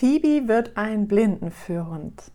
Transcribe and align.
Phoebe 0.00 0.48
wird 0.48 0.78
ein 0.78 1.06
Blindenführhund. 1.06 2.32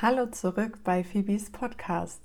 Hallo 0.00 0.30
zurück 0.30 0.78
bei 0.84 1.04
Phoebes 1.04 1.52
Podcast. 1.52 2.22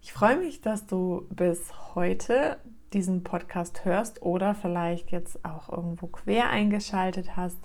Ich 0.00 0.12
freue 0.12 0.36
mich, 0.36 0.60
dass 0.60 0.86
du 0.86 1.26
bis 1.30 1.72
heute 1.96 2.58
diesen 2.92 3.24
Podcast 3.24 3.84
hörst 3.84 4.22
oder 4.22 4.54
vielleicht 4.54 5.10
jetzt 5.10 5.44
auch 5.44 5.70
irgendwo 5.70 6.06
quer 6.06 6.50
eingeschaltet 6.50 7.36
hast. 7.36 7.58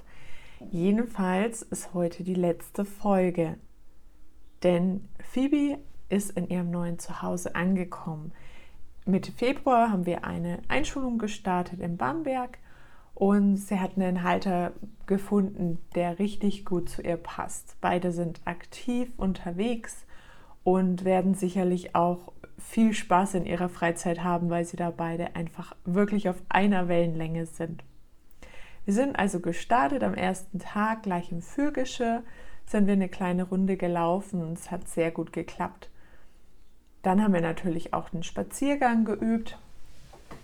Jedenfalls 0.72 1.62
ist 1.62 1.94
heute 1.94 2.24
die 2.24 2.34
letzte 2.34 2.86
Folge. 2.86 3.60
Denn 4.64 5.08
Phoebe 5.32 5.80
ist 6.10 6.32
in 6.32 6.50
ihrem 6.50 6.72
neuen 6.72 7.00
Zuhause 7.00 7.56
angekommen. 7.56 8.32
Mitte 9.06 9.32
Februar 9.32 9.92
haben 9.92 10.06
wir 10.06 10.24
eine 10.24 10.60
Einschulung 10.68 11.18
gestartet 11.18 11.80
in 11.80 11.98
Bamberg 11.98 12.60
und 13.16 13.58
sie 13.58 13.80
hat 13.80 13.98
einen 13.98 14.24
Halter 14.24 14.74
gefunden, 15.06 15.80
der 15.96 16.20
richtig 16.20 16.66
gut 16.66 16.90
zu 16.90 17.02
ihr 17.02 17.18
passt. 17.18 17.78
Beide 17.82 18.12
sind 18.12 18.42
aktiv 18.46 19.12
unterwegs 19.18 20.06
und 20.64 21.06
werden 21.06 21.34
sicherlich 21.34 21.96
auch 21.96 22.34
viel 22.58 22.94
Spaß 22.94 23.36
in 23.36 23.46
ihrer 23.46 23.70
Freizeit 23.70 24.24
haben, 24.24 24.50
weil 24.50 24.66
sie 24.66 24.78
da 24.78 24.92
beide 24.92 25.36
einfach 25.36 25.76
wirklich 25.86 26.30
auf 26.30 26.42
einer 26.50 26.88
Wellenlänge 26.88 27.46
sind. 27.46 27.84
Wir 28.86 28.94
sind 28.94 29.18
also 29.18 29.40
gestartet 29.40 30.04
am 30.04 30.14
ersten 30.14 30.60
Tag 30.60 31.04
gleich 31.04 31.32
im 31.32 31.42
Fürgeschirr 31.42 32.24
sind 32.70 32.86
wir 32.86 32.94
eine 32.94 33.10
kleine 33.10 33.44
Runde 33.44 33.78
gelaufen 33.78 34.42
und 34.42 34.54
es 34.54 34.70
hat 34.70 34.88
sehr 34.88 35.10
gut 35.10 35.34
geklappt. 35.34 35.90
Dann 37.02 37.24
haben 37.24 37.34
wir 37.34 37.42
natürlich 37.42 37.94
auch 37.94 38.10
den 38.10 38.24
Spaziergang 38.24 39.06
geübt 39.06 39.58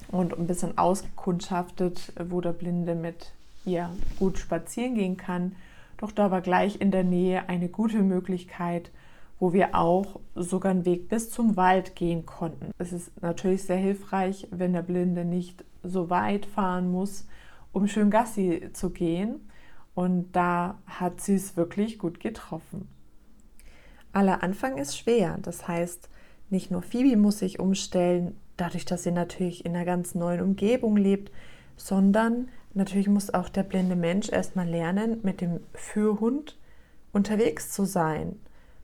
und 0.08 0.38
ein 0.38 0.48
bisschen 0.48 0.78
ausgekundschaftet, 0.78 2.14
wo 2.30 2.42
der 2.42 2.54
Blinde 2.54 2.96
mit 2.96 3.32
ihr 3.66 3.92
gut 4.18 4.40
spazieren 4.40 4.96
gehen 4.96 5.18
kann. 5.18 5.56
Doch 5.98 6.12
da 6.12 6.32
war 6.32 6.42
gleich 6.42 6.82
in 6.82 6.92
der 6.92 7.04
Nähe 7.04 7.48
eine 7.48 7.70
gute 7.70 8.02
Möglichkeit, 8.02 8.90
wo 9.40 9.54
wir 9.54 9.76
auch 9.76 10.20
sogar 10.34 10.72
einen 10.72 10.86
Weg 10.86 11.10
bis 11.10 11.30
zum 11.30 11.56
Wald 11.58 11.96
gehen 11.96 12.26
konnten. 12.26 12.72
Es 12.80 12.92
ist 12.92 13.12
natürlich 13.22 13.64
sehr 13.64 13.78
hilfreich, 13.78 14.48
wenn 14.50 14.74
der 14.74 14.82
Blinde 14.82 15.26
nicht 15.26 15.64
so 15.84 16.10
weit 16.10 16.48
fahren 16.48 16.92
muss, 16.92 17.28
um 17.72 17.88
schön 17.88 18.10
Gassi 18.10 18.70
zu 18.74 18.90
gehen. 18.90 19.42
Und 19.96 20.34
da 20.34 20.78
hat 20.86 21.22
sie 21.22 21.36
es 21.36 21.58
wirklich 21.58 21.98
gut 21.98 22.20
getroffen. 22.20 22.88
Aller 24.12 24.44
Anfang 24.44 24.78
ist 24.78 24.98
schwer. 24.98 25.38
Das 25.42 25.68
heißt, 25.68 26.10
nicht 26.50 26.70
nur 26.70 26.82
Phoebe 26.82 27.18
muss 27.18 27.40
sich 27.40 27.60
umstellen, 27.60 28.38
dadurch, 28.58 28.86
dass 28.86 29.04
sie 29.04 29.12
natürlich 29.12 29.66
in 29.66 29.76
einer 29.76 29.86
ganz 29.86 30.16
neuen 30.16 30.42
Umgebung 30.42 30.98
lebt, 30.98 31.32
sondern 31.78 32.50
natürlich 32.74 33.08
muss 33.08 33.34
auch 33.34 33.50
der 33.50 33.64
blinde 33.64 33.96
Mensch 33.96 34.30
erstmal 34.30 34.68
lernen, 34.68 35.20
mit 35.24 35.42
dem 35.42 35.60
Führhund 35.74 36.58
unterwegs 37.12 37.72
zu 37.72 37.86
sein. 37.86 38.40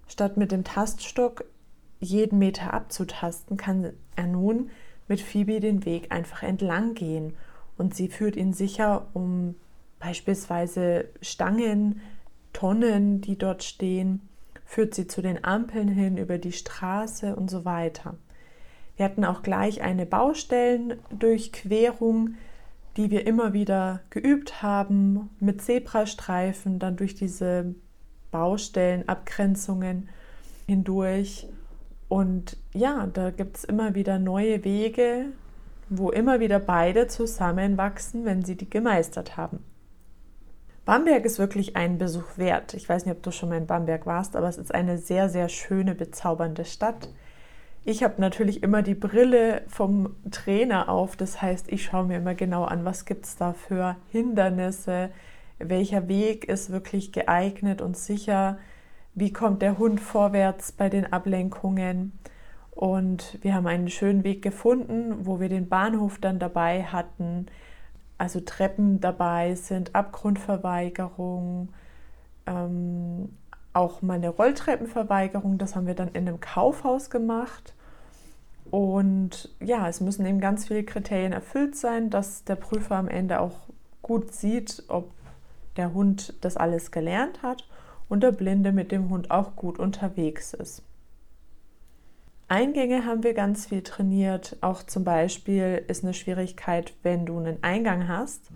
Statt 0.07 0.37
mit 0.37 0.51
dem 0.51 0.63
Taststock 0.63 1.45
jeden 1.99 2.39
Meter 2.39 2.73
abzutasten, 2.73 3.57
kann 3.57 3.93
er 4.15 4.27
nun 4.27 4.69
mit 5.07 5.21
Phoebe 5.21 5.59
den 5.59 5.85
Weg 5.85 6.11
einfach 6.11 6.43
entlang 6.43 6.93
gehen 6.93 7.33
und 7.77 7.95
sie 7.95 8.07
führt 8.09 8.35
ihn 8.35 8.53
sicher 8.53 9.07
um 9.13 9.55
beispielsweise 10.01 11.05
Stangen, 11.21 12.01
Tonnen, 12.51 13.21
die 13.21 13.37
dort 13.37 13.63
stehen, 13.63 14.27
führt 14.65 14.93
sie 14.93 15.07
zu 15.07 15.21
den 15.21 15.45
Ampeln 15.45 15.87
hin, 15.87 16.17
über 16.17 16.37
die 16.37 16.51
Straße 16.51 17.33
und 17.35 17.49
so 17.49 17.63
weiter. 17.63 18.15
Wir 18.97 19.05
hatten 19.05 19.23
auch 19.23 19.41
gleich 19.41 19.81
eine 19.81 20.05
Baustellendurchquerung, 20.05 22.35
die 22.97 23.09
wir 23.09 23.25
immer 23.25 23.53
wieder 23.53 24.01
geübt 24.09 24.61
haben, 24.61 25.29
mit 25.39 25.61
Zebrastreifen, 25.61 26.79
dann 26.79 26.97
durch 26.97 27.15
diese 27.15 27.73
Baustellenabgrenzungen 28.31 30.09
hindurch. 30.67 31.47
Und 32.09 32.57
ja, 32.73 33.07
da 33.07 33.31
gibt 33.31 33.55
es 33.57 33.63
immer 33.63 33.95
wieder 33.95 34.19
neue 34.19 34.65
Wege, 34.65 35.27
wo 35.89 36.11
immer 36.11 36.39
wieder 36.39 36.59
beide 36.59 37.07
zusammenwachsen, 37.07 38.25
wenn 38.25 38.43
sie 38.43 38.55
die 38.55 38.69
gemeistert 38.69 39.37
haben. 39.37 39.63
Bamberg 40.83 41.25
ist 41.25 41.37
wirklich 41.37 41.75
einen 41.75 41.99
Besuch 41.99 42.37
wert. 42.37 42.73
Ich 42.73 42.89
weiß 42.89 43.05
nicht, 43.05 43.15
ob 43.15 43.21
du 43.21 43.31
schon 43.31 43.49
mal 43.49 43.57
in 43.57 43.67
Bamberg 43.67 44.05
warst, 44.07 44.35
aber 44.35 44.49
es 44.49 44.57
ist 44.57 44.73
eine 44.73 44.97
sehr, 44.97 45.29
sehr 45.29 45.47
schöne, 45.47 45.93
bezaubernde 45.93 46.65
Stadt. 46.65 47.09
Ich 47.83 48.03
habe 48.03 48.19
natürlich 48.19 48.63
immer 48.63 48.81
die 48.81 48.95
Brille 48.95 49.61
vom 49.67 50.15
Trainer 50.31 50.89
auf. 50.89 51.15
Das 51.15 51.41
heißt, 51.41 51.71
ich 51.71 51.83
schaue 51.83 52.05
mir 52.05 52.17
immer 52.17 52.33
genau 52.33 52.63
an, 52.63 52.83
was 52.83 53.05
gibt 53.05 53.25
es 53.25 53.35
da 53.35 53.53
für 53.53 53.95
Hindernisse, 54.11 55.09
welcher 55.59 56.07
Weg 56.07 56.45
ist 56.45 56.71
wirklich 56.71 57.11
geeignet 57.11 57.81
und 57.81 57.95
sicher, 57.95 58.57
wie 59.13 59.33
kommt 59.33 59.61
der 59.61 59.77
Hund 59.77 59.99
vorwärts 59.99 60.71
bei 60.71 60.89
den 60.89 61.11
Ablenkungen. 61.13 62.13
Und 62.71 63.37
wir 63.41 63.53
haben 63.53 63.67
einen 63.67 63.89
schönen 63.89 64.23
Weg 64.23 64.41
gefunden, 64.41 65.27
wo 65.27 65.39
wir 65.39 65.49
den 65.49 65.69
Bahnhof 65.69 66.17
dann 66.19 66.39
dabei 66.39 66.83
hatten 66.83 67.47
also 68.21 68.39
Treppen 68.39 69.01
dabei 69.01 69.55
sind, 69.55 69.95
Abgrundverweigerung, 69.95 71.69
ähm, 72.45 73.29
auch 73.73 74.03
mal 74.03 74.13
eine 74.13 74.29
Rolltreppenverweigerung. 74.29 75.57
Das 75.57 75.75
haben 75.75 75.87
wir 75.87 75.95
dann 75.95 76.09
in 76.09 76.27
einem 76.27 76.39
Kaufhaus 76.39 77.09
gemacht. 77.09 77.73
Und 78.69 79.49
ja, 79.59 79.89
es 79.89 80.01
müssen 80.01 80.23
eben 80.27 80.39
ganz 80.39 80.67
viele 80.67 80.83
Kriterien 80.83 81.33
erfüllt 81.33 81.75
sein, 81.75 82.11
dass 82.11 82.43
der 82.43 82.57
Prüfer 82.57 82.95
am 82.95 83.07
Ende 83.07 83.39
auch 83.39 83.69
gut 84.03 84.35
sieht, 84.35 84.83
ob 84.87 85.09
der 85.75 85.91
Hund 85.95 86.35
das 86.41 86.57
alles 86.57 86.91
gelernt 86.91 87.41
hat 87.41 87.67
und 88.07 88.21
der 88.21 88.33
Blinde 88.33 88.71
mit 88.71 88.91
dem 88.91 89.09
Hund 89.09 89.31
auch 89.31 89.55
gut 89.55 89.79
unterwegs 89.79 90.53
ist. 90.53 90.83
Eingänge 92.51 93.05
haben 93.05 93.23
wir 93.23 93.33
ganz 93.33 93.67
viel 93.67 93.81
trainiert. 93.81 94.57
Auch 94.59 94.83
zum 94.83 95.05
Beispiel 95.05 95.85
ist 95.87 96.03
eine 96.03 96.13
Schwierigkeit, 96.13 96.93
wenn 97.01 97.25
du 97.25 97.37
einen 97.37 97.63
Eingang 97.63 98.09
hast 98.09 98.51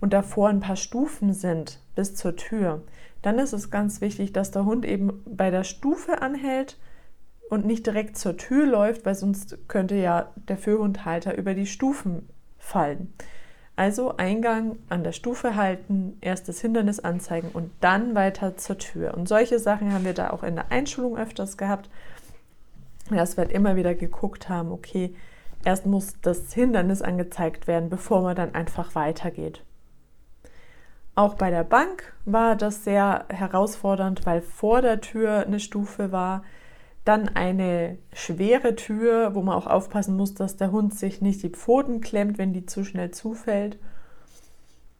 und 0.00 0.14
davor 0.14 0.48
ein 0.48 0.60
paar 0.60 0.76
Stufen 0.76 1.34
sind 1.34 1.78
bis 1.94 2.14
zur 2.14 2.36
Tür. 2.36 2.80
Dann 3.20 3.38
ist 3.38 3.52
es 3.52 3.70
ganz 3.70 4.00
wichtig, 4.00 4.32
dass 4.32 4.50
der 4.50 4.64
Hund 4.64 4.86
eben 4.86 5.22
bei 5.26 5.50
der 5.50 5.62
Stufe 5.62 6.22
anhält 6.22 6.78
und 7.50 7.66
nicht 7.66 7.86
direkt 7.86 8.16
zur 8.16 8.38
Tür 8.38 8.64
läuft, 8.64 9.04
weil 9.04 9.14
sonst 9.14 9.58
könnte 9.68 9.96
ja 9.96 10.32
der 10.48 10.56
Führhundhalter 10.56 11.36
über 11.36 11.52
die 11.52 11.66
Stufen 11.66 12.26
fallen. 12.56 13.12
Also 13.76 14.16
Eingang 14.16 14.78
an 14.88 15.04
der 15.04 15.12
Stufe 15.12 15.54
halten, 15.54 16.16
erst 16.22 16.48
das 16.48 16.62
Hindernis 16.62 16.98
anzeigen 16.98 17.50
und 17.52 17.72
dann 17.80 18.14
weiter 18.14 18.56
zur 18.56 18.78
Tür. 18.78 19.12
Und 19.12 19.28
solche 19.28 19.58
Sachen 19.58 19.92
haben 19.92 20.06
wir 20.06 20.14
da 20.14 20.30
auch 20.30 20.44
in 20.44 20.54
der 20.54 20.72
Einschulung 20.72 21.18
öfters 21.18 21.58
gehabt 21.58 21.90
dass 23.10 23.36
wir 23.36 23.50
immer 23.50 23.76
wieder 23.76 23.94
geguckt 23.94 24.48
haben, 24.48 24.72
okay, 24.72 25.14
erst 25.64 25.86
muss 25.86 26.14
das 26.22 26.52
Hindernis 26.52 27.02
angezeigt 27.02 27.66
werden, 27.66 27.90
bevor 27.90 28.22
man 28.22 28.36
dann 28.36 28.54
einfach 28.54 28.94
weitergeht. 28.94 29.62
Auch 31.16 31.34
bei 31.34 31.50
der 31.50 31.64
Bank 31.64 32.12
war 32.24 32.56
das 32.56 32.82
sehr 32.84 33.26
herausfordernd, 33.28 34.26
weil 34.26 34.40
vor 34.40 34.82
der 34.82 35.00
Tür 35.00 35.46
eine 35.46 35.60
Stufe 35.60 36.10
war, 36.10 36.42
dann 37.04 37.28
eine 37.28 37.98
schwere 38.12 38.74
Tür, 38.74 39.34
wo 39.34 39.42
man 39.42 39.54
auch 39.54 39.66
aufpassen 39.66 40.16
muss, 40.16 40.34
dass 40.34 40.56
der 40.56 40.72
Hund 40.72 40.94
sich 40.94 41.20
nicht 41.20 41.42
die 41.42 41.50
Pfoten 41.50 42.00
klemmt, 42.00 42.38
wenn 42.38 42.52
die 42.52 42.66
zu 42.66 42.82
schnell 42.82 43.10
zufällt. 43.10 43.78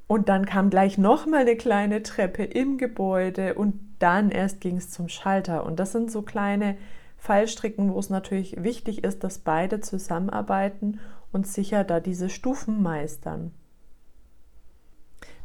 Und 0.07 0.29
dann 0.29 0.45
kam 0.45 0.69
gleich 0.69 0.99
nochmal 0.99 1.41
eine 1.41 1.57
kleine 1.57 2.03
Treppe 2.03 2.45
im 2.45 2.77
Gebäude 2.77 3.55
und 3.55 3.81
dann 3.99 4.31
erst 4.31 4.61
ging 4.61 4.77
es 4.77 4.91
zum 4.91 5.09
Schalter. 5.09 5.65
Und 5.65 5.81
das 5.81 5.93
sind 5.93 6.13
so 6.13 6.23
kleine 6.23 6.77
Fallstricken, 7.25 7.95
wo 7.95 7.99
es 7.99 8.11
natürlich 8.11 8.63
wichtig 8.63 9.03
ist, 9.03 9.25
dass 9.25 9.39
beide 9.39 9.81
zusammenarbeiten 9.81 11.01
und 11.33 11.47
sicher 11.47 11.83
da 11.83 11.99
diese 11.99 12.29
Stufen 12.29 12.83
meistern. 12.83 13.51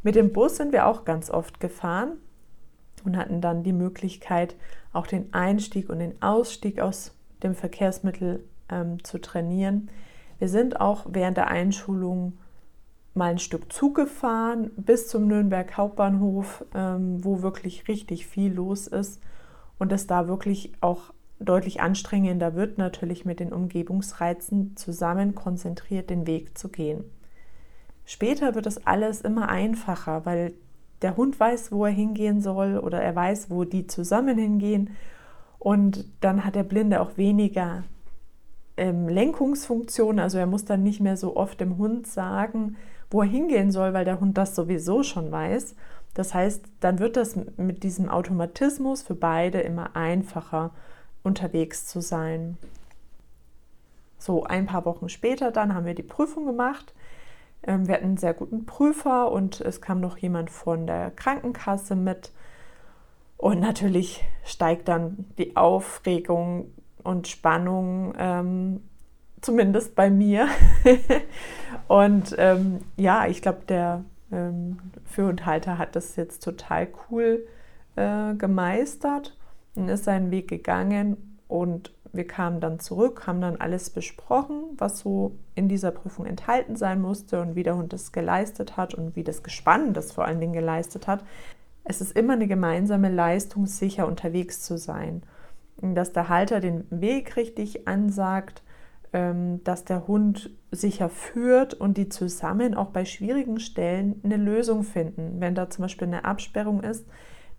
Mit 0.04 0.16
dem 0.16 0.34
Bus 0.34 0.58
sind 0.58 0.74
wir 0.74 0.88
auch 0.88 1.06
ganz 1.06 1.30
oft 1.30 1.62
gefahren 1.62 2.18
und 3.06 3.16
hatten 3.16 3.40
dann 3.40 3.64
die 3.64 3.72
Möglichkeit, 3.72 4.58
auch 4.92 5.08
den 5.08 5.34
Einstieg 5.34 5.90
und 5.90 6.00
den 6.00 6.22
Ausstieg 6.22 6.82
aus 6.82 7.16
dem 7.44 7.56
Verkehrsmittel 7.56 8.44
ähm, 8.68 9.02
zu 9.06 9.18
trainieren. 9.18 9.90
Wir 10.38 10.50
sind 10.50 10.82
auch 10.82 11.06
während 11.08 11.38
der 11.38 11.48
Einschulung 11.48 12.34
mal 13.14 13.32
ein 13.32 13.40
Stück 13.40 13.72
Zug 13.72 13.96
gefahren 13.96 14.72
bis 14.76 15.08
zum 15.08 15.28
Nürnberg 15.28 15.78
Hauptbahnhof, 15.78 16.66
ähm, 16.76 17.24
wo 17.24 17.42
wirklich 17.42 17.88
richtig 17.88 18.28
viel 18.28 18.52
los 18.52 18.86
ist 18.86 19.22
und 19.78 19.94
es 19.94 20.08
da 20.08 20.28
wirklich 20.28 20.74
auch 20.82 21.14
deutlich 21.40 21.82
anstrengender 21.82 22.56
wird, 22.56 22.78
natürlich 22.78 23.26
mit 23.26 23.40
den 23.40 23.54
Umgebungsreizen 23.54 24.76
zusammen 24.76 25.36
konzentriert 25.36 26.10
den 26.10 26.28
Weg 26.28 26.58
zu 26.58 26.70
gehen. 26.70 27.04
Später 28.06 28.56
wird 28.56 28.66
es 28.66 28.86
alles 28.86 29.22
immer 29.22 29.50
einfacher, 29.50 30.26
weil 30.26 30.54
der 31.02 31.16
Hund 31.16 31.40
weiß, 31.40 31.72
wo 31.72 31.86
er 31.86 31.92
hingehen 31.92 32.42
soll 32.42 32.78
oder 32.78 33.02
er 33.02 33.16
weiß, 33.16 33.50
wo 33.50 33.64
die 33.64 33.88
zusammen 33.88 34.38
hingehen 34.38 34.90
Und 35.60 36.06
dann 36.22 36.46
hat 36.46 36.56
der 36.56 36.64
Blinde 36.64 37.02
auch 37.02 37.18
weniger 37.18 37.84
ähm, 38.78 39.08
Lenkungsfunktion. 39.08 40.20
Also 40.20 40.38
er 40.38 40.48
muss 40.48 40.66
dann 40.66 40.84
nicht 40.84 41.02
mehr 41.02 41.18
so 41.18 41.36
oft 41.36 41.60
dem 41.60 41.78
Hund 41.78 42.08
sagen, 42.08 42.78
wo 43.12 43.22
er 43.22 43.28
hingehen 43.28 43.72
soll, 43.72 43.94
weil 43.94 44.06
der 44.06 44.20
Hund 44.20 44.38
das 44.38 44.56
sowieso 44.56 45.04
schon 45.04 45.32
weiß. 45.32 45.76
Das 46.14 46.34
heißt, 46.34 46.64
dann 46.80 47.00
wird 47.00 47.18
das 47.18 47.38
mit 47.58 47.84
diesem 47.84 48.10
Automatismus 48.10 49.04
für 49.04 49.16
beide 49.16 49.60
immer 49.60 49.96
einfacher 49.96 50.72
unterwegs 51.24 51.86
zu 51.86 52.02
sein. 52.02 52.58
So, 54.18 54.44
ein 54.44 54.66
paar 54.66 54.86
Wochen 54.86 55.10
später 55.10 55.52
dann 55.52 55.74
haben 55.74 55.86
wir 55.86 55.96
die 55.96 56.04
Prüfung 56.04 56.46
gemacht. 56.46 56.94
Ähm, 57.64 57.88
wir 57.88 57.96
hatten 57.96 58.06
einen 58.06 58.18
sehr 58.18 58.34
guten 58.34 58.66
Prüfer 58.66 59.32
und 59.32 59.62
es 59.62 59.82
kam 59.82 60.00
noch 60.00 60.18
jemand 60.18 60.50
von 60.50 60.88
der 60.88 61.12
Krankenkasse 61.12 61.96
mit. 61.96 62.32
Und 63.38 63.62
natürlich 63.62 64.24
steigt 64.44 64.90
dann 64.90 65.26
die 65.38 65.56
Aufregung 65.56 66.74
und 67.04 67.28
Spannung, 67.30 68.14
ähm, 68.18 68.84
zumindest 69.40 69.96
bei 69.96 70.10
mir. 70.10 70.50
und 71.88 72.36
ähm, 72.38 72.80
ja, 72.98 73.28
ich 73.28 73.42
glaube, 73.42 73.62
der 73.68 74.04
ähm, 74.32 74.80
Halter 75.46 75.78
hat 75.78 75.96
das 75.96 76.18
jetzt 76.18 76.44
total 76.44 76.90
cool 77.10 77.48
äh, 77.96 78.34
gemeistert 78.36 79.39
und 79.76 79.90
ist 79.90 80.06
seinen 80.06 80.32
Weg 80.32 80.48
gegangen. 80.48 81.40
Und 81.48 81.94
wir 82.12 82.28
kamen 82.28 82.60
dann 82.60 82.80
zurück, 82.80 83.28
haben 83.28 83.42
dann 83.42 83.58
alles 83.58 83.90
besprochen, 83.90 84.64
was 84.78 85.00
so 85.00 85.38
in 85.56 85.68
dieser 85.68 85.92
Prüfung 85.92 86.26
enthalten 86.26 86.76
sein 86.76 87.02
musste 87.02 87.42
und 87.42 87.56
wie 87.56 87.64
der 87.64 87.76
Hund 87.76 87.94
das 87.94 88.12
geleistet 88.12 88.78
hat 88.78 88.94
und 88.94 89.16
wie 89.16 89.24
das 89.24 89.44
Gespann 89.44 89.94
das 89.94 90.12
vor 90.12 90.26
allen 90.26 90.40
Dingen 90.40 90.54
geleistet 90.54 91.08
hat. 91.08 91.24
Es 91.84 92.02
ist 92.02 92.16
immer 92.16 92.34
eine 92.34 92.48
gemeinsame 92.48 93.10
Leistung, 93.10 93.66
sicher 93.66 94.08
unterwegs 94.08 94.62
zu 94.62 94.78
sein. 94.78 95.24
Dass 95.82 96.12
der 96.12 96.30
Halter 96.30 96.60
den 96.60 96.86
Weg 96.90 97.36
richtig 97.38 97.88
ansagt, 97.88 98.64
ähm, 99.14 99.64
dass 99.64 99.86
der 99.86 100.08
Hund 100.08 100.52
sicher 100.72 101.10
führt 101.10 101.74
und 101.74 101.98
die 101.98 102.10
zusammen 102.10 102.76
auch 102.76 102.90
bei 102.90 103.06
schwierigen 103.06 103.60
Stellen 103.60 104.20
eine 104.24 104.38
Lösung 104.38 104.84
finden. 104.84 105.40
Wenn 105.40 105.56
da 105.56 105.70
zum 105.70 105.84
Beispiel 105.84 106.08
eine 106.08 106.26
Absperrung 106.26 106.84
ist, 106.84 107.06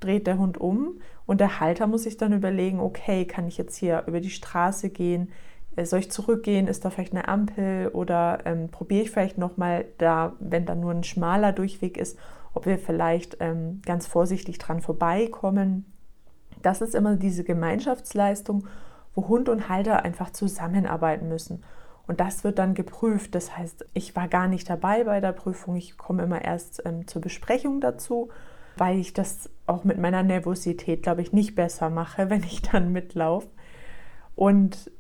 dreht 0.00 0.26
der 0.26 0.38
Hund 0.38 0.58
um 0.58 1.00
und 1.26 1.40
der 1.40 1.60
Halter 1.60 1.86
muss 1.86 2.02
sich 2.02 2.16
dann 2.16 2.32
überlegen, 2.32 2.80
okay, 2.80 3.24
kann 3.24 3.46
ich 3.46 3.58
jetzt 3.58 3.76
hier 3.76 4.04
über 4.06 4.20
die 4.20 4.30
Straße 4.30 4.90
gehen? 4.90 5.30
Äh, 5.76 5.84
soll 5.84 6.00
ich 6.00 6.10
zurückgehen? 6.10 6.66
Ist 6.66 6.84
da 6.84 6.90
vielleicht 6.90 7.12
eine 7.12 7.28
Ampel? 7.28 7.88
Oder 7.88 8.40
ähm, 8.44 8.68
probiere 8.70 9.02
ich 9.02 9.10
vielleicht 9.10 9.38
nochmal 9.38 9.84
da, 9.98 10.34
wenn 10.40 10.66
da 10.66 10.74
nur 10.74 10.92
ein 10.92 11.04
schmaler 11.04 11.52
Durchweg 11.52 11.96
ist, 11.96 12.18
ob 12.54 12.66
wir 12.66 12.78
vielleicht 12.78 13.36
ähm, 13.40 13.80
ganz 13.84 14.06
vorsichtig 14.06 14.58
dran 14.58 14.80
vorbeikommen. 14.80 15.84
Das 16.62 16.80
ist 16.80 16.94
immer 16.94 17.16
diese 17.16 17.44
Gemeinschaftsleistung, 17.44 18.66
wo 19.14 19.28
Hund 19.28 19.48
und 19.48 19.68
Halter 19.68 20.04
einfach 20.04 20.30
zusammenarbeiten 20.30 21.28
müssen. 21.28 21.62
Und 22.06 22.18
das 22.18 22.42
wird 22.42 22.58
dann 22.58 22.74
geprüft. 22.74 23.34
Das 23.34 23.56
heißt, 23.56 23.86
ich 23.94 24.16
war 24.16 24.26
gar 24.26 24.48
nicht 24.48 24.68
dabei 24.68 25.04
bei 25.04 25.20
der 25.20 25.32
Prüfung. 25.32 25.76
Ich 25.76 25.96
komme 25.96 26.24
immer 26.24 26.44
erst 26.44 26.82
ähm, 26.84 27.06
zur 27.06 27.22
Besprechung 27.22 27.80
dazu, 27.80 28.30
weil 28.80 28.98
ich 28.98 29.12
das 29.12 29.50
auch 29.66 29.84
mit 29.84 29.98
meiner 29.98 30.22
Nervosität, 30.22 31.02
glaube 31.02 31.20
ich, 31.20 31.34
nicht 31.34 31.54
besser 31.54 31.90
mache, 31.90 32.30
wenn 32.30 32.42
ich 32.42 32.62
dann 32.62 32.92
mitlaufe. 32.92 33.48
Und 34.34 34.90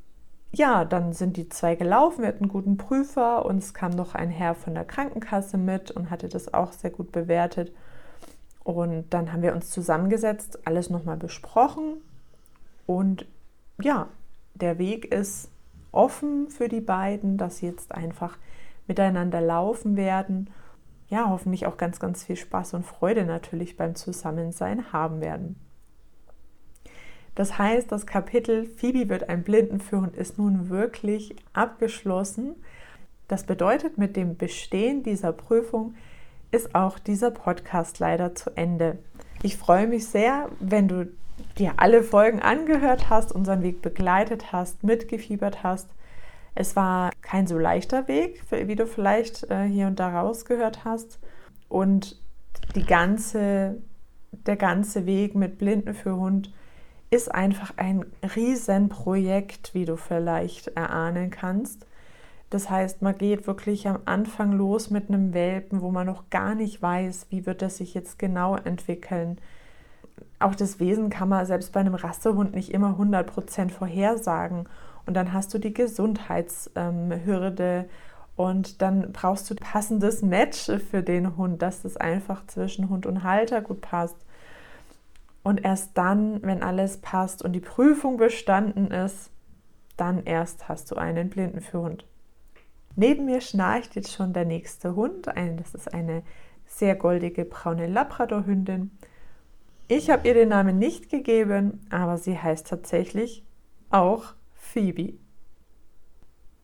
ja, 0.52 0.84
dann 0.84 1.14
sind 1.14 1.38
die 1.38 1.48
zwei 1.48 1.76
gelaufen, 1.76 2.20
wir 2.20 2.28
hatten 2.28 2.44
einen 2.44 2.52
guten 2.52 2.76
Prüfer 2.76 3.46
und 3.46 3.56
es 3.58 3.72
kam 3.72 3.92
noch 3.92 4.14
ein 4.14 4.28
Herr 4.28 4.54
von 4.54 4.74
der 4.74 4.84
Krankenkasse 4.84 5.56
mit 5.56 5.90
und 5.92 6.10
hatte 6.10 6.28
das 6.28 6.52
auch 6.52 6.72
sehr 6.72 6.90
gut 6.90 7.10
bewertet. 7.10 7.72
Und 8.64 9.06
dann 9.14 9.32
haben 9.32 9.40
wir 9.40 9.54
uns 9.54 9.70
zusammengesetzt, 9.70 10.66
alles 10.66 10.90
nochmal 10.90 11.16
besprochen 11.16 12.02
und 12.84 13.24
ja, 13.80 14.08
der 14.54 14.78
Weg 14.78 15.06
ist 15.06 15.48
offen 15.90 16.50
für 16.50 16.68
die 16.68 16.82
beiden, 16.82 17.38
dass 17.38 17.58
sie 17.58 17.66
jetzt 17.66 17.92
einfach 17.92 18.36
miteinander 18.88 19.40
laufen 19.40 19.96
werden. 19.96 20.50
Ja, 21.10 21.28
hoffentlich 21.28 21.66
auch 21.66 21.76
ganz, 21.76 21.98
ganz 21.98 22.24
viel 22.24 22.36
Spaß 22.36 22.74
und 22.74 22.86
Freude 22.86 23.24
natürlich 23.24 23.76
beim 23.76 23.96
Zusammensein 23.96 24.92
haben 24.92 25.20
werden. 25.20 25.56
Das 27.34 27.58
heißt, 27.58 27.90
das 27.90 28.06
Kapitel 28.06 28.64
Phoebe 28.64 29.08
wird 29.08 29.28
ein 29.28 29.42
Blindenführhund 29.42 30.16
ist 30.16 30.38
nun 30.38 30.68
wirklich 30.68 31.34
abgeschlossen. 31.52 32.54
Das 33.28 33.44
bedeutet, 33.44 33.98
mit 33.98 34.16
dem 34.16 34.36
Bestehen 34.36 35.02
dieser 35.02 35.32
Prüfung 35.32 35.94
ist 36.52 36.74
auch 36.74 36.98
dieser 36.98 37.30
Podcast 37.30 37.98
leider 37.98 38.34
zu 38.34 38.50
Ende. 38.56 38.98
Ich 39.42 39.56
freue 39.56 39.86
mich 39.86 40.06
sehr, 40.06 40.48
wenn 40.60 40.86
du 40.86 41.08
dir 41.58 41.74
alle 41.76 42.02
Folgen 42.02 42.40
angehört 42.40 43.08
hast, 43.08 43.32
unseren 43.32 43.62
Weg 43.62 43.82
begleitet 43.82 44.52
hast, 44.52 44.84
mitgefiebert 44.84 45.62
hast. 45.62 45.88
Es 46.60 46.76
war 46.76 47.10
kein 47.22 47.46
so 47.46 47.58
leichter 47.58 48.06
Weg, 48.06 48.42
wie 48.50 48.76
du 48.76 48.86
vielleicht 48.86 49.50
äh, 49.50 49.64
hier 49.64 49.86
und 49.86 49.98
da 49.98 50.20
rausgehört 50.20 50.84
hast. 50.84 51.18
Und 51.70 52.20
die 52.74 52.84
ganze, 52.84 53.78
der 54.30 54.56
ganze 54.56 55.06
Weg 55.06 55.34
mit 55.34 55.56
Blinden 55.56 55.94
für 55.94 56.14
Hund 56.16 56.52
ist 57.08 57.34
einfach 57.34 57.72
ein 57.78 58.04
Riesenprojekt, 58.36 59.72
wie 59.72 59.86
du 59.86 59.96
vielleicht 59.96 60.68
erahnen 60.76 61.30
kannst. 61.30 61.86
Das 62.50 62.68
heißt, 62.68 63.00
man 63.00 63.16
geht 63.16 63.46
wirklich 63.46 63.88
am 63.88 64.00
Anfang 64.04 64.52
los 64.52 64.90
mit 64.90 65.08
einem 65.08 65.32
Welpen, 65.32 65.80
wo 65.80 65.90
man 65.90 66.06
noch 66.06 66.28
gar 66.28 66.54
nicht 66.54 66.82
weiß, 66.82 67.28
wie 67.30 67.46
wird 67.46 67.62
es 67.62 67.78
sich 67.78 67.94
jetzt 67.94 68.18
genau 68.18 68.56
entwickeln. 68.56 69.38
Auch 70.38 70.54
das 70.54 70.78
Wesen 70.78 71.08
kann 71.08 71.30
man 71.30 71.46
selbst 71.46 71.72
bei 71.72 71.80
einem 71.80 71.94
Rassehund 71.94 72.54
nicht 72.54 72.70
immer 72.70 72.98
100% 73.00 73.70
vorhersagen. 73.70 74.68
Und 75.06 75.14
dann 75.14 75.32
hast 75.32 75.52
du 75.54 75.58
die 75.58 75.74
Gesundheitshürde 75.74 77.88
und 78.36 78.80
dann 78.80 79.12
brauchst 79.12 79.50
du 79.50 79.54
passendes 79.54 80.22
Match 80.22 80.70
für 80.90 81.02
den 81.02 81.36
Hund, 81.36 81.62
dass 81.62 81.82
das 81.82 81.96
einfach 81.96 82.46
zwischen 82.46 82.88
Hund 82.88 83.06
und 83.06 83.22
Halter 83.22 83.60
gut 83.60 83.80
passt. 83.80 84.16
Und 85.42 85.64
erst 85.64 85.98
dann, 85.98 86.42
wenn 86.42 86.62
alles 86.62 86.98
passt 86.98 87.42
und 87.42 87.52
die 87.52 87.60
Prüfung 87.60 88.18
bestanden 88.18 88.90
ist, 88.90 89.30
dann 89.96 90.24
erst 90.24 90.68
hast 90.68 90.90
du 90.90 90.96
einen 90.96 91.28
Blinden 91.28 91.60
für 91.60 91.80
Hund. 91.80 92.06
Neben 92.96 93.26
mir 93.26 93.40
schnarcht 93.40 93.94
jetzt 93.94 94.12
schon 94.12 94.32
der 94.32 94.44
nächste 94.44 94.96
Hund. 94.96 95.26
Das 95.26 95.74
ist 95.74 95.92
eine 95.92 96.22
sehr 96.66 96.94
goldige 96.94 97.44
braune 97.44 97.86
Labradorhündin. 97.86 98.90
Ich 99.88 100.08
habe 100.08 100.28
ihr 100.28 100.34
den 100.34 100.50
Namen 100.50 100.78
nicht 100.78 101.10
gegeben, 101.10 101.84
aber 101.90 102.16
sie 102.16 102.38
heißt 102.38 102.68
tatsächlich 102.68 103.44
auch 103.90 104.34
Phoebe. 104.72 105.14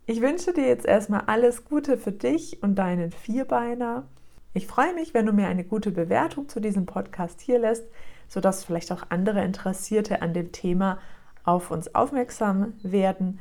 Ich 0.07 0.21
wünsche 0.21 0.53
dir 0.53 0.67
jetzt 0.67 0.87
erstmal 0.87 1.23
alles 1.27 1.65
Gute 1.65 1.99
für 1.99 2.13
dich 2.13 2.63
und 2.63 2.77
deinen 2.77 3.11
Vierbeiner. 3.11 4.07
Ich 4.55 4.67
freue 4.67 4.95
mich, 4.95 5.15
wenn 5.15 5.27
du 5.27 5.33
mir 5.33 5.49
eine 5.49 5.65
gute 5.65 5.91
Bewertung 5.91 6.49
zu 6.49 6.61
diesem 6.61 6.87
Podcast 6.87 7.41
hier 7.41 7.59
lässt 7.59 7.85
sodass 8.29 8.65
vielleicht 8.65 8.93
auch 8.93 9.05
andere 9.09 9.45
Interessierte 9.45 10.23
an 10.23 10.35
dem 10.35 10.53
Thema 10.53 10.99
auf 11.45 11.71
uns 11.71 11.95
aufmerksam 11.95 12.75
werden. 12.83 13.39